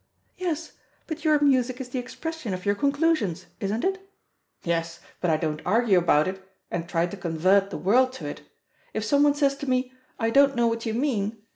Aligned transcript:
"Yes; 0.35 0.71
but 1.05 1.23
your 1.23 1.39
music 1.41 1.79
is 1.79 1.89
the 1.89 1.99
expression 1.99 2.55
of 2.55 2.65
your 2.65 2.73
conclusions, 2.73 3.45
isn't 3.59 3.83
it?" 3.83 4.09
"Yes, 4.63 4.99
but 5.19 5.29
I 5.29 5.37
don't 5.37 5.61
argue 5.63 5.99
about 5.99 6.27
it, 6.27 6.43
and 6.71 6.89
try 6.89 7.05
to 7.05 7.15
convert 7.15 7.69
the 7.69 7.77
world 7.77 8.11
to 8.13 8.25
it. 8.27 8.41
If 8.95 9.05
someone 9.05 9.35
says 9.35 9.55
to 9.57 9.69
me, 9.69 9.93
'I 10.19 10.29
don't 10.31 10.55
know 10.55 10.65
what 10.65 10.87
you 10.87 10.95
mean! 10.95 11.37